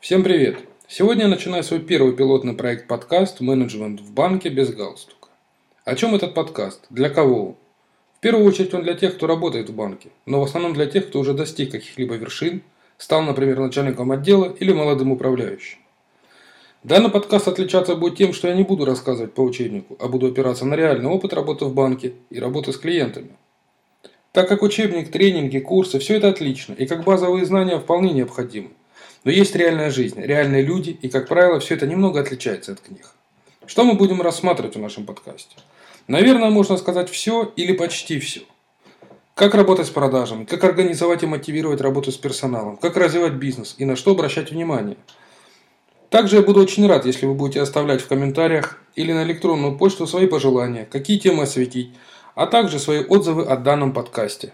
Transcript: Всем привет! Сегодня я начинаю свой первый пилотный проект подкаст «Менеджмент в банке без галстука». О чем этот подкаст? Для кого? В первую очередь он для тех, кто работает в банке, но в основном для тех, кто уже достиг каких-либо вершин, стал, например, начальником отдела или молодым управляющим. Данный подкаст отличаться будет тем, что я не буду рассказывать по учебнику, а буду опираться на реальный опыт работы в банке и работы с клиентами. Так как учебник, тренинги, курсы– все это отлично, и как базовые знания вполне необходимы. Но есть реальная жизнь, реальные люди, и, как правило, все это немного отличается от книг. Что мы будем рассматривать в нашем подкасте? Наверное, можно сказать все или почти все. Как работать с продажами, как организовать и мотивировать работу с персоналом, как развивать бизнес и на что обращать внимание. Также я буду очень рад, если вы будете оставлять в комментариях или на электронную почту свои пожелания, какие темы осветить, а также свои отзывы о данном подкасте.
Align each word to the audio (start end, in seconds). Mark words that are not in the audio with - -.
Всем 0.00 0.22
привет! 0.22 0.56
Сегодня 0.88 1.24
я 1.24 1.28
начинаю 1.28 1.62
свой 1.62 1.78
первый 1.78 2.14
пилотный 2.14 2.54
проект 2.54 2.88
подкаст 2.88 3.40
«Менеджмент 3.40 4.00
в 4.00 4.14
банке 4.14 4.48
без 4.48 4.70
галстука». 4.70 5.28
О 5.84 5.94
чем 5.94 6.14
этот 6.14 6.32
подкаст? 6.32 6.86
Для 6.88 7.10
кого? 7.10 7.58
В 8.16 8.20
первую 8.20 8.46
очередь 8.46 8.72
он 8.72 8.82
для 8.82 8.94
тех, 8.94 9.16
кто 9.16 9.26
работает 9.26 9.68
в 9.68 9.74
банке, 9.74 10.08
но 10.24 10.40
в 10.40 10.44
основном 10.44 10.72
для 10.72 10.86
тех, 10.86 11.08
кто 11.08 11.20
уже 11.20 11.34
достиг 11.34 11.70
каких-либо 11.70 12.14
вершин, 12.14 12.62
стал, 12.96 13.20
например, 13.20 13.60
начальником 13.60 14.10
отдела 14.10 14.46
или 14.58 14.72
молодым 14.72 15.12
управляющим. 15.12 15.80
Данный 16.82 17.10
подкаст 17.10 17.48
отличаться 17.48 17.94
будет 17.94 18.16
тем, 18.16 18.32
что 18.32 18.48
я 18.48 18.54
не 18.54 18.64
буду 18.64 18.86
рассказывать 18.86 19.34
по 19.34 19.42
учебнику, 19.42 19.98
а 20.00 20.08
буду 20.08 20.28
опираться 20.28 20.64
на 20.64 20.76
реальный 20.76 21.10
опыт 21.10 21.34
работы 21.34 21.66
в 21.66 21.74
банке 21.74 22.14
и 22.30 22.40
работы 22.40 22.72
с 22.72 22.78
клиентами. 22.78 23.36
Так 24.32 24.48
как 24.48 24.62
учебник, 24.62 25.10
тренинги, 25.10 25.58
курсы– 25.58 25.98
все 26.00 26.16
это 26.16 26.28
отлично, 26.28 26.72
и 26.72 26.86
как 26.86 27.04
базовые 27.04 27.44
знания 27.44 27.78
вполне 27.78 28.14
необходимы. 28.14 28.70
Но 29.24 29.30
есть 29.30 29.54
реальная 29.54 29.90
жизнь, 29.90 30.20
реальные 30.20 30.62
люди, 30.62 30.90
и, 30.90 31.08
как 31.08 31.28
правило, 31.28 31.60
все 31.60 31.74
это 31.74 31.86
немного 31.86 32.20
отличается 32.20 32.72
от 32.72 32.80
книг. 32.80 33.06
Что 33.66 33.84
мы 33.84 33.94
будем 33.94 34.22
рассматривать 34.22 34.76
в 34.76 34.80
нашем 34.80 35.04
подкасте? 35.04 35.56
Наверное, 36.08 36.50
можно 36.50 36.76
сказать 36.76 37.10
все 37.10 37.52
или 37.54 37.72
почти 37.72 38.18
все. 38.18 38.40
Как 39.34 39.54
работать 39.54 39.86
с 39.86 39.90
продажами, 39.90 40.44
как 40.44 40.64
организовать 40.64 41.22
и 41.22 41.26
мотивировать 41.26 41.80
работу 41.80 42.10
с 42.10 42.16
персоналом, 42.16 42.76
как 42.76 42.96
развивать 42.96 43.34
бизнес 43.34 43.74
и 43.78 43.84
на 43.84 43.96
что 43.96 44.10
обращать 44.10 44.50
внимание. 44.50 44.96
Также 46.08 46.36
я 46.36 46.42
буду 46.42 46.60
очень 46.60 46.86
рад, 46.88 47.06
если 47.06 47.26
вы 47.26 47.34
будете 47.34 47.60
оставлять 47.60 48.02
в 48.02 48.08
комментариях 48.08 48.78
или 48.96 49.12
на 49.12 49.22
электронную 49.22 49.78
почту 49.78 50.06
свои 50.06 50.26
пожелания, 50.26 50.84
какие 50.84 51.18
темы 51.18 51.44
осветить, 51.44 51.94
а 52.34 52.46
также 52.46 52.78
свои 52.78 53.04
отзывы 53.04 53.44
о 53.44 53.56
данном 53.56 53.92
подкасте. 53.92 54.52